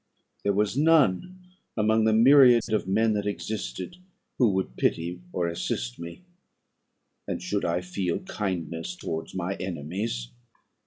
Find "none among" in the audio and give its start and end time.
0.75-2.05